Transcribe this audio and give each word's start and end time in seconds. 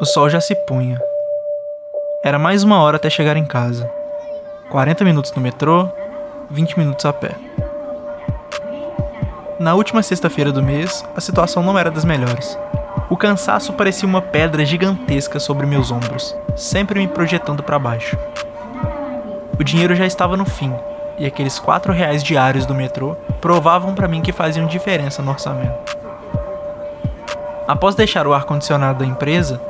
O 0.00 0.04
sol 0.04 0.30
já 0.30 0.40
se 0.40 0.54
punha. 0.54 0.96
Era 2.22 2.38
mais 2.38 2.62
uma 2.62 2.80
hora 2.80 2.98
até 2.98 3.10
chegar 3.10 3.36
em 3.36 3.44
casa. 3.44 3.90
40 4.70 5.04
minutos 5.04 5.32
no 5.32 5.42
metrô, 5.42 5.88
20 6.48 6.78
minutos 6.78 7.04
a 7.04 7.12
pé. 7.12 7.32
Na 9.58 9.74
última 9.74 10.00
sexta-feira 10.00 10.52
do 10.52 10.62
mês, 10.62 11.04
a 11.16 11.20
situação 11.20 11.64
não 11.64 11.76
era 11.76 11.90
das 11.90 12.04
melhores. 12.04 12.56
O 13.10 13.16
cansaço 13.16 13.72
parecia 13.72 14.08
uma 14.08 14.22
pedra 14.22 14.64
gigantesca 14.64 15.40
sobre 15.40 15.66
meus 15.66 15.90
ombros, 15.90 16.32
sempre 16.54 17.00
me 17.00 17.08
projetando 17.08 17.64
para 17.64 17.76
baixo. 17.76 18.16
O 19.58 19.64
dinheiro 19.64 19.96
já 19.96 20.06
estava 20.06 20.36
no 20.36 20.44
fim, 20.44 20.72
e 21.18 21.26
aqueles 21.26 21.58
quatro 21.58 21.92
reais 21.92 22.22
diários 22.22 22.64
do 22.64 22.74
metrô 22.74 23.16
provavam 23.40 23.96
para 23.96 24.06
mim 24.06 24.22
que 24.22 24.30
faziam 24.30 24.64
diferença 24.64 25.22
no 25.22 25.32
orçamento. 25.32 25.96
Após 27.66 27.96
deixar 27.96 28.28
o 28.28 28.32
ar-condicionado 28.32 29.00
da 29.00 29.04
empresa, 29.04 29.60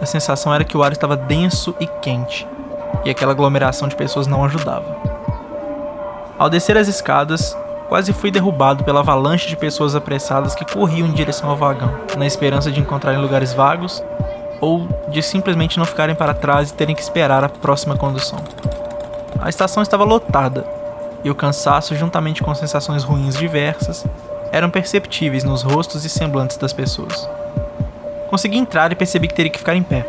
a 0.00 0.06
sensação 0.06 0.54
era 0.54 0.64
que 0.64 0.76
o 0.76 0.82
ar 0.82 0.92
estava 0.92 1.16
denso 1.16 1.74
e 1.80 1.86
quente, 1.86 2.46
e 3.04 3.10
aquela 3.10 3.32
aglomeração 3.32 3.88
de 3.88 3.96
pessoas 3.96 4.26
não 4.26 4.44
ajudava. 4.44 4.96
Ao 6.38 6.48
descer 6.48 6.76
as 6.76 6.88
escadas, 6.88 7.56
quase 7.88 8.12
fui 8.12 8.30
derrubado 8.30 8.84
pela 8.84 9.00
avalanche 9.00 9.48
de 9.48 9.56
pessoas 9.56 9.94
apressadas 9.94 10.54
que 10.54 10.64
corriam 10.64 11.08
em 11.08 11.12
direção 11.12 11.50
ao 11.50 11.56
vagão, 11.56 11.90
na 12.16 12.26
esperança 12.26 12.70
de 12.70 12.80
encontrarem 12.80 13.20
lugares 13.20 13.52
vagos 13.52 14.02
ou 14.60 14.86
de 15.08 15.22
simplesmente 15.22 15.78
não 15.78 15.84
ficarem 15.84 16.14
para 16.14 16.34
trás 16.34 16.70
e 16.70 16.74
terem 16.74 16.94
que 16.94 17.02
esperar 17.02 17.42
a 17.42 17.48
próxima 17.48 17.96
condução. 17.96 18.38
A 19.40 19.48
estação 19.48 19.82
estava 19.82 20.04
lotada 20.04 20.64
e 21.24 21.30
o 21.30 21.34
cansaço, 21.34 21.94
juntamente 21.94 22.42
com 22.42 22.54
sensações 22.54 23.04
ruins 23.04 23.36
diversas, 23.36 24.04
eram 24.52 24.70
perceptíveis 24.70 25.44
nos 25.44 25.62
rostos 25.62 26.04
e 26.04 26.08
semblantes 26.08 26.56
das 26.56 26.72
pessoas. 26.72 27.28
Consegui 28.28 28.58
entrar 28.58 28.92
e 28.92 28.94
percebi 28.94 29.26
que 29.26 29.34
teria 29.34 29.50
que 29.50 29.58
ficar 29.58 29.74
em 29.74 29.82
pé. 29.82 30.06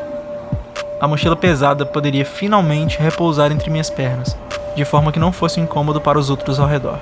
A 0.99 1.07
mochila 1.07 1.37
pesada 1.37 1.85
poderia 1.85 2.25
finalmente 2.25 2.99
repousar 2.99 3.49
entre 3.49 3.71
minhas 3.71 3.89
pernas, 3.89 4.35
de 4.75 4.83
forma 4.83 5.11
que 5.11 5.19
não 5.19 5.31
fosse 5.31 5.59
um 5.59 5.63
incômodo 5.63 6.01
para 6.01 6.19
os 6.19 6.29
outros 6.29 6.59
ao 6.59 6.67
redor. 6.67 6.99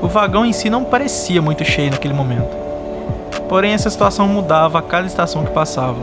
O 0.00 0.06
vagão 0.06 0.46
em 0.46 0.52
si 0.52 0.70
não 0.70 0.84
parecia 0.84 1.42
muito 1.42 1.64
cheio 1.64 1.90
naquele 1.90 2.14
momento. 2.14 2.56
Porém, 3.48 3.72
essa 3.72 3.90
situação 3.90 4.28
mudava 4.28 4.78
a 4.78 4.82
cada 4.82 5.08
estação 5.08 5.44
que 5.44 5.50
passava. 5.50 5.98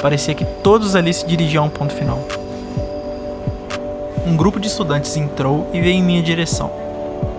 Parecia 0.00 0.32
que 0.32 0.44
todos 0.44 0.94
ali 0.94 1.12
se 1.12 1.26
dirigiam 1.26 1.64
a 1.64 1.66
um 1.66 1.70
ponto 1.70 1.92
final. 1.92 2.20
Um 4.24 4.36
grupo 4.36 4.60
de 4.60 4.68
estudantes 4.68 5.16
entrou 5.16 5.68
e 5.72 5.80
veio 5.80 5.96
em 5.96 6.02
minha 6.02 6.22
direção. 6.22 6.70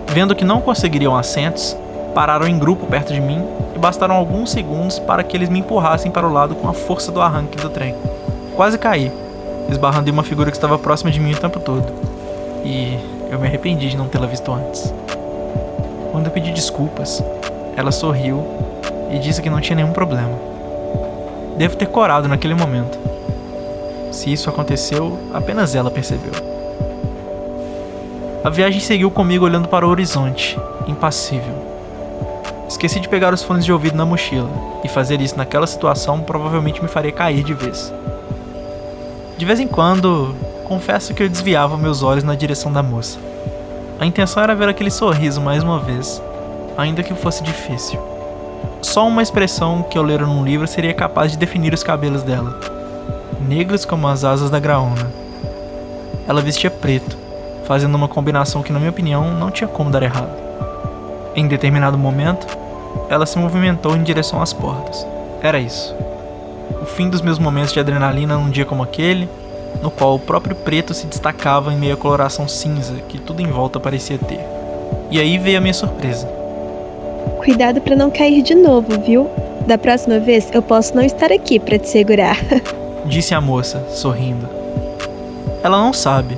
Vendo 0.08 0.34
que 0.34 0.44
não 0.44 0.60
conseguiriam 0.60 1.16
assentos, 1.16 1.74
pararam 2.14 2.46
em 2.46 2.58
grupo 2.58 2.86
perto 2.86 3.12
de 3.12 3.20
mim 3.20 3.42
e 3.74 3.78
bastaram 3.78 4.14
alguns 4.14 4.50
segundos 4.50 4.98
para 4.98 5.22
que 5.22 5.36
eles 5.36 5.48
me 5.48 5.60
empurrassem 5.60 6.10
para 6.10 6.26
o 6.26 6.32
lado 6.32 6.54
com 6.54 6.68
a 6.68 6.72
força 6.72 7.10
do 7.10 7.20
arranque 7.20 7.58
do 7.58 7.70
trem. 7.70 7.94
Quase 8.56 8.78
caí, 8.78 9.10
esbarrando 9.68 10.08
em 10.08 10.12
uma 10.12 10.22
figura 10.22 10.50
que 10.50 10.56
estava 10.56 10.78
próxima 10.78 11.10
de 11.10 11.20
mim 11.20 11.32
o 11.32 11.38
tempo 11.38 11.60
todo. 11.60 11.92
E 12.64 12.98
eu 13.30 13.38
me 13.38 13.46
arrependi 13.46 13.88
de 13.88 13.96
não 13.96 14.08
tê-la 14.08 14.26
visto 14.26 14.52
antes. 14.52 14.92
Quando 16.10 16.26
eu 16.26 16.32
pedi 16.32 16.52
desculpas, 16.52 17.22
ela 17.76 17.92
sorriu 17.92 18.44
e 19.10 19.18
disse 19.18 19.40
que 19.40 19.48
não 19.48 19.60
tinha 19.60 19.76
nenhum 19.76 19.92
problema. 19.92 20.38
Devo 21.56 21.76
ter 21.76 21.86
corado 21.86 22.28
naquele 22.28 22.54
momento. 22.54 22.98
Se 24.10 24.32
isso 24.32 24.50
aconteceu, 24.50 25.18
apenas 25.32 25.74
ela 25.74 25.90
percebeu. 25.90 26.32
A 28.42 28.50
viagem 28.50 28.80
seguiu 28.80 29.10
comigo 29.10 29.44
olhando 29.44 29.68
para 29.68 29.86
o 29.86 29.90
horizonte, 29.90 30.58
impassível. 30.86 31.69
Esqueci 32.70 33.00
de 33.00 33.08
pegar 33.08 33.34
os 33.34 33.42
fones 33.42 33.64
de 33.64 33.72
ouvido 33.72 33.96
na 33.96 34.06
mochila, 34.06 34.48
e 34.84 34.88
fazer 34.88 35.20
isso 35.20 35.36
naquela 35.36 35.66
situação 35.66 36.20
provavelmente 36.20 36.80
me 36.80 36.86
faria 36.86 37.10
cair 37.10 37.42
de 37.42 37.52
vez. 37.52 37.92
De 39.36 39.44
vez 39.44 39.58
em 39.58 39.66
quando, 39.66 40.36
confesso 40.68 41.12
que 41.12 41.20
eu 41.20 41.28
desviava 41.28 41.76
meus 41.76 42.00
olhos 42.04 42.22
na 42.22 42.36
direção 42.36 42.72
da 42.72 42.80
moça. 42.80 43.18
A 43.98 44.06
intenção 44.06 44.40
era 44.40 44.54
ver 44.54 44.68
aquele 44.68 44.88
sorriso 44.88 45.40
mais 45.40 45.64
uma 45.64 45.80
vez, 45.80 46.22
ainda 46.78 47.02
que 47.02 47.12
fosse 47.12 47.42
difícil. 47.42 48.00
Só 48.80 49.04
uma 49.04 49.20
expressão 49.20 49.82
que 49.82 49.98
eu 49.98 50.02
lera 50.04 50.24
num 50.24 50.44
livro 50.44 50.68
seria 50.68 50.94
capaz 50.94 51.32
de 51.32 51.38
definir 51.38 51.74
os 51.74 51.82
cabelos 51.82 52.22
dela. 52.22 52.60
Negros 53.48 53.84
como 53.84 54.06
as 54.06 54.22
asas 54.22 54.48
da 54.48 54.60
graúna. 54.60 55.10
Ela 56.28 56.40
vestia 56.40 56.70
preto, 56.70 57.18
fazendo 57.64 57.96
uma 57.96 58.06
combinação 58.06 58.62
que, 58.62 58.72
na 58.72 58.78
minha 58.78 58.92
opinião, 58.92 59.32
não 59.32 59.50
tinha 59.50 59.66
como 59.66 59.90
dar 59.90 60.04
errado. 60.04 60.49
Em 61.34 61.46
determinado 61.46 61.96
momento, 61.96 62.46
ela 63.08 63.24
se 63.26 63.38
movimentou 63.38 63.96
em 63.96 64.02
direção 64.02 64.42
às 64.42 64.52
portas. 64.52 65.06
Era 65.42 65.58
isso. 65.58 65.94
O 66.82 66.84
fim 66.84 67.08
dos 67.08 67.20
meus 67.20 67.38
momentos 67.38 67.72
de 67.72 67.80
adrenalina 67.80 68.36
num 68.36 68.50
dia 68.50 68.64
como 68.64 68.82
aquele, 68.82 69.28
no 69.82 69.90
qual 69.90 70.14
o 70.14 70.18
próprio 70.18 70.56
preto 70.56 70.92
se 70.92 71.06
destacava 71.06 71.72
em 71.72 71.76
meio 71.76 71.94
à 71.94 71.96
coloração 71.96 72.48
cinza 72.48 72.94
que 73.08 73.18
tudo 73.18 73.40
em 73.40 73.46
volta 73.46 73.78
parecia 73.78 74.18
ter. 74.18 74.40
E 75.10 75.20
aí 75.20 75.38
veio 75.38 75.58
a 75.58 75.60
minha 75.60 75.74
surpresa. 75.74 76.26
Cuidado 77.38 77.80
para 77.80 77.96
não 77.96 78.10
cair 78.10 78.42
de 78.42 78.54
novo, 78.54 79.00
viu? 79.00 79.28
Da 79.66 79.78
próxima 79.78 80.18
vez 80.18 80.48
eu 80.52 80.62
posso 80.62 80.94
não 80.94 81.02
estar 81.02 81.32
aqui 81.32 81.58
para 81.58 81.78
te 81.78 81.88
segurar. 81.88 82.36
Disse 83.06 83.34
a 83.34 83.40
moça, 83.40 83.86
sorrindo. 83.90 84.48
Ela 85.62 85.78
não 85.78 85.92
sabe, 85.92 86.36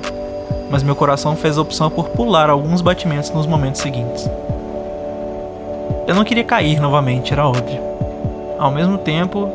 mas 0.69 0.83
meu 0.83 0.95
coração 0.95 1.35
fez 1.35 1.57
a 1.57 1.61
opção 1.61 1.89
por 1.89 2.09
pular 2.09 2.49
alguns 2.49 2.81
batimentos 2.81 3.29
nos 3.31 3.45
momentos 3.45 3.81
seguintes. 3.81 4.29
Eu 6.05 6.13
não 6.13 6.25
queria 6.25 6.43
cair 6.43 6.81
novamente, 6.81 7.31
era 7.31 7.47
óbvio. 7.47 7.79
Ao 8.59 8.69
mesmo 8.69 8.97
tempo, 8.97 9.49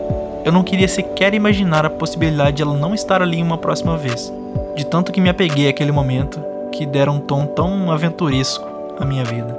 eu 0.47 0.51
não 0.51 0.63
queria 0.63 0.89
sequer 0.89 1.35
imaginar 1.35 1.85
a 1.85 1.91
possibilidade 1.91 2.57
de 2.57 2.63
ela 2.63 2.75
não 2.75 2.95
estar 2.95 3.21
ali 3.21 3.43
uma 3.43 3.59
próxima 3.59 3.99
vez, 3.99 4.33
de 4.75 4.87
tanto 4.87 5.13
que 5.13 5.21
me 5.21 5.29
apeguei 5.29 5.69
àquele 5.69 5.93
momento 5.93 6.43
que 6.73 6.87
dera 6.87 7.13
um 7.13 7.21
tom 7.21 7.45
tão 7.45 7.93
aventuresco 7.93 8.67
à 8.99 9.05
minha 9.05 9.25
vida. 9.25 9.53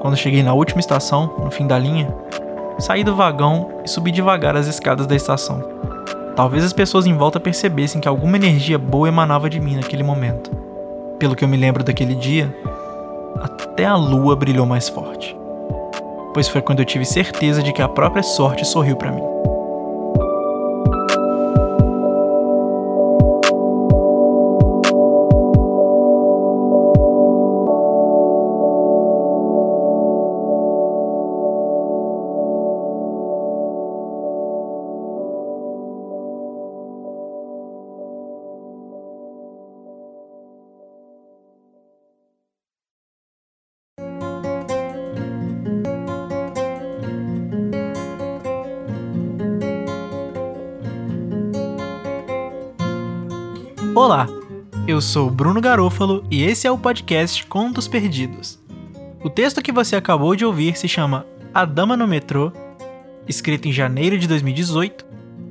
Quando 0.00 0.18
cheguei 0.18 0.42
na 0.42 0.52
última 0.52 0.80
estação, 0.80 1.32
no 1.42 1.50
fim 1.50 1.66
da 1.66 1.78
linha, 1.78 2.14
saí 2.78 3.02
do 3.02 3.16
vagão 3.16 3.80
e 3.82 3.88
subi 3.88 4.10
devagar 4.10 4.56
as 4.56 4.66
escadas 4.66 5.06
da 5.06 5.16
estação. 5.16 5.64
Talvez 6.36 6.62
as 6.62 6.74
pessoas 6.74 7.06
em 7.06 7.16
volta 7.16 7.40
percebessem 7.40 8.02
que 8.02 8.08
alguma 8.08 8.36
energia 8.36 8.78
boa 8.78 9.08
emanava 9.08 9.48
de 9.48 9.58
mim 9.58 9.76
naquele 9.76 10.02
momento. 10.02 10.50
Pelo 11.18 11.34
que 11.34 11.42
eu 11.42 11.48
me 11.48 11.56
lembro 11.56 11.82
daquele 11.82 12.14
dia, 12.14 12.54
até 13.40 13.86
a 13.86 13.96
lua 13.96 14.36
brilhou 14.36 14.66
mais 14.66 14.86
forte 14.86 15.39
pois 16.32 16.48
foi 16.48 16.62
quando 16.62 16.80
eu 16.80 16.84
tive 16.84 17.04
certeza 17.04 17.62
de 17.62 17.72
que 17.72 17.82
a 17.82 17.88
própria 17.88 18.22
sorte 18.22 18.64
sorriu 18.64 18.96
para 18.96 19.12
mim. 19.12 19.22
Olá, 53.94 54.28
eu 54.86 55.00
sou 55.00 55.28
Bruno 55.28 55.60
Garofalo 55.60 56.24
e 56.30 56.44
esse 56.44 56.64
é 56.64 56.70
o 56.70 56.78
podcast 56.78 57.44
Contos 57.46 57.88
Perdidos. 57.88 58.58
O 59.22 59.28
texto 59.28 59.60
que 59.60 59.72
você 59.72 59.96
acabou 59.96 60.36
de 60.36 60.44
ouvir 60.44 60.78
se 60.78 60.86
chama 60.86 61.26
A 61.52 61.64
Dama 61.64 61.96
no 61.96 62.06
Metrô, 62.06 62.52
escrito 63.26 63.66
em 63.66 63.72
janeiro 63.72 64.16
de 64.16 64.28
2018, 64.28 65.04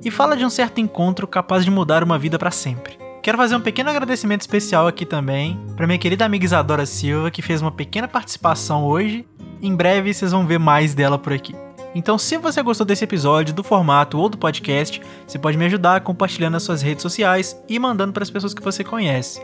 e 0.05 0.09
fala 0.09 0.37
de 0.37 0.45
um 0.45 0.49
certo 0.49 0.79
encontro 0.79 1.27
capaz 1.27 1.65
de 1.65 1.71
mudar 1.71 2.01
uma 2.01 2.17
vida 2.17 2.39
para 2.39 2.49
sempre. 2.49 2.93
Quer 2.93 3.21
Quero 3.21 3.37
fazer 3.37 3.55
um 3.57 3.61
pequeno 3.61 3.89
agradecimento 3.89 4.41
especial 4.41 4.87
aqui 4.87 5.05
também 5.05 5.59
para 5.75 5.85
minha 5.85 5.99
querida 5.99 6.23
amiga 6.23 6.45
Isadora 6.45 6.85
Silva, 6.85 7.29
que 7.29 7.41
fez 7.41 7.61
uma 7.61 7.71
pequena 7.71 8.07
participação 8.07 8.85
hoje. 8.85 9.27
Em 9.61 9.75
breve 9.75 10.13
vocês 10.13 10.31
vão 10.31 10.47
ver 10.47 10.57
mais 10.57 10.93
dela 10.93 11.19
por 11.19 11.33
aqui. 11.33 11.53
Então, 11.95 12.17
se 12.17 12.37
você 12.37 12.61
gostou 12.61 12.85
desse 12.85 13.03
episódio, 13.03 13.53
do 13.53 13.63
formato 13.63 14.17
ou 14.17 14.29
do 14.29 14.37
podcast, 14.37 15.01
você 15.25 15.39
pode 15.39 15.57
me 15.57 15.65
ajudar 15.65 16.01
compartilhando 16.01 16.53
nas 16.53 16.63
suas 16.63 16.81
redes 16.81 17.01
sociais 17.01 17.59
e 17.67 17.79
mandando 17.79 18.13
para 18.13 18.23
as 18.23 18.29
pessoas 18.29 18.53
que 18.53 18.61
você 18.61 18.83
conhece. 18.83 19.41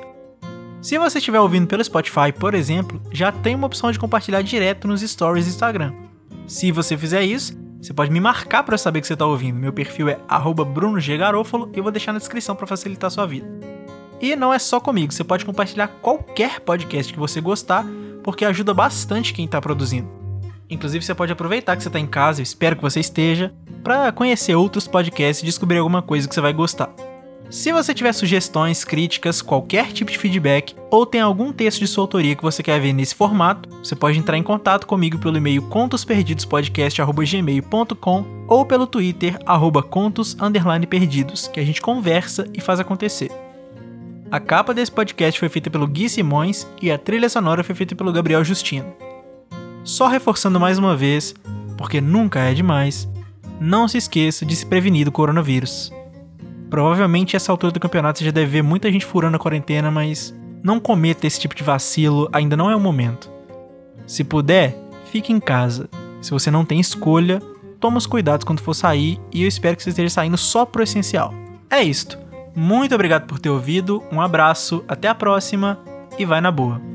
Se 0.81 0.99
você 0.99 1.17
estiver 1.17 1.39
ouvindo 1.39 1.65
pelo 1.65 1.83
Spotify, 1.83 2.31
por 2.31 2.53
exemplo, 2.53 3.01
já 3.11 3.31
tem 3.31 3.55
uma 3.55 3.65
opção 3.65 3.91
de 3.91 3.97
compartilhar 3.97 4.43
direto 4.43 4.87
nos 4.87 5.01
stories 5.01 5.45
do 5.45 5.49
Instagram. 5.49 5.91
Se 6.45 6.71
você 6.71 6.95
fizer 6.95 7.23
isso, 7.23 7.57
você 7.81 7.91
pode 7.91 8.11
me 8.11 8.19
marcar 8.19 8.61
para 8.61 8.77
saber 8.77 9.01
que 9.01 9.07
você 9.07 9.13
está 9.13 9.25
ouvindo. 9.25 9.57
Meu 9.57 9.73
perfil 9.73 10.09
é 10.09 10.19
@brunoggarofalo 10.73 11.71
e 11.73 11.77
eu 11.77 11.83
vou 11.83 11.91
deixar 11.91 12.13
na 12.13 12.19
descrição 12.19 12.55
para 12.55 12.67
facilitar 12.67 13.07
a 13.07 13.11
sua 13.11 13.25
vida. 13.25 13.47
E 14.21 14.35
não 14.35 14.53
é 14.53 14.59
só 14.59 14.79
comigo, 14.79 15.11
você 15.11 15.23
pode 15.23 15.43
compartilhar 15.43 15.87
qualquer 15.87 16.59
podcast 16.59 17.11
que 17.11 17.19
você 17.19 17.41
gostar, 17.41 17.83
porque 18.23 18.45
ajuda 18.45 18.73
bastante 18.73 19.33
quem 19.33 19.45
está 19.45 19.59
produzindo. 19.59 20.24
Inclusive, 20.69 21.03
você 21.05 21.13
pode 21.13 21.31
aproveitar 21.31 21.75
que 21.75 21.83
você 21.83 21.89
está 21.89 21.99
em 21.99 22.07
casa, 22.07 22.41
eu 22.41 22.43
espero 22.43 22.75
que 22.75 22.81
você 22.81 22.99
esteja, 22.99 23.53
para 23.83 24.11
conhecer 24.11 24.55
outros 24.55 24.87
podcasts 24.87 25.43
e 25.43 25.45
descobrir 25.45 25.77
alguma 25.77 26.01
coisa 26.01 26.27
que 26.27 26.33
você 26.33 26.41
vai 26.41 26.53
gostar. 26.53 26.89
Se 27.49 27.71
você 27.71 27.93
tiver 27.93 28.11
sugestões, 28.11 28.83
críticas, 28.83 29.39
qualquer 29.39 29.91
tipo 29.91 30.11
de 30.11 30.17
feedback 30.17 30.75
ou 30.89 31.05
tem 31.05 31.21
algum 31.21 31.53
texto 31.53 31.77
de 31.79 31.85
sua 31.87 32.03
autoria 32.03 32.35
que 32.35 32.41
você 32.41 32.63
quer 32.63 32.81
ver 32.81 32.91
nesse 32.91 33.13
formato, 33.13 33.69
você 33.83 33.95
pode 33.95 34.17
entrar 34.17 34.35
em 34.35 34.41
contato 34.41 34.87
comigo 34.87 35.19
pelo 35.19 35.37
e-mail 35.37 35.61
contosperdidospodcast@gmail.com 35.61 38.25
ou 38.47 38.65
pelo 38.65 38.87
Twitter 38.87 39.37
@contos_perdidos, 39.89 41.47
que 41.47 41.59
a 41.59 41.63
gente 41.63 41.81
conversa 41.81 42.47
e 42.51 42.59
faz 42.59 42.79
acontecer. 42.79 43.29
A 44.31 44.39
capa 44.39 44.73
desse 44.73 44.91
podcast 44.91 45.39
foi 45.39 45.49
feita 45.49 45.69
pelo 45.69 45.85
Gui 45.85 46.09
Simões 46.09 46.67
e 46.81 46.91
a 46.91 46.97
trilha 46.97 47.29
sonora 47.29 47.63
foi 47.63 47.75
feita 47.75 47.95
pelo 47.95 48.11
Gabriel 48.11 48.43
Justino. 48.43 48.91
Só 49.85 50.07
reforçando 50.07 50.59
mais 50.59 50.79
uma 50.79 50.97
vez, 50.97 51.35
porque 51.77 52.01
nunca 52.01 52.39
é 52.39 52.55
demais, 52.55 53.07
não 53.61 53.87
se 53.87 53.99
esqueça 53.99 54.43
de 54.43 54.55
se 54.55 54.65
prevenir 54.65 55.05
do 55.05 55.11
coronavírus. 55.11 55.93
Provavelmente 56.71 57.35
essa 57.35 57.51
altura 57.51 57.71
do 57.71 57.79
campeonato 57.79 58.17
você 58.17 58.25
já 58.25 58.31
deve 58.31 58.49
ver 58.49 58.61
muita 58.63 58.91
gente 58.91 59.05
furando 59.05 59.35
a 59.35 59.39
quarentena, 59.39 59.91
mas 59.91 60.33
não 60.63 60.79
cometa 60.79 61.27
esse 61.27 61.39
tipo 61.39 61.53
de 61.53 61.63
vacilo, 61.63 62.27
ainda 62.33 62.57
não 62.57 62.67
é 62.67 62.75
o 62.75 62.79
momento. 62.79 63.29
Se 64.07 64.23
puder, 64.23 64.75
fique 65.11 65.31
em 65.31 65.39
casa. 65.39 65.87
Se 66.19 66.31
você 66.31 66.49
não 66.49 66.65
tem 66.65 66.79
escolha, 66.79 67.39
toma 67.79 67.99
os 67.99 68.07
cuidados 68.07 68.43
quando 68.43 68.61
for 68.61 68.73
sair 68.73 69.21
e 69.31 69.43
eu 69.43 69.47
espero 69.47 69.77
que 69.77 69.83
você 69.83 69.91
esteja 69.91 70.09
saindo 70.09 70.35
só 70.35 70.65
pro 70.65 70.81
essencial. 70.81 71.31
É 71.69 71.83
isto. 71.83 72.17
Muito 72.55 72.95
obrigado 72.95 73.27
por 73.27 73.37
ter 73.37 73.51
ouvido, 73.51 74.01
um 74.11 74.19
abraço, 74.19 74.83
até 74.87 75.07
a 75.07 75.13
próxima 75.13 75.77
e 76.17 76.25
vai 76.25 76.41
na 76.41 76.49
boa. 76.49 76.94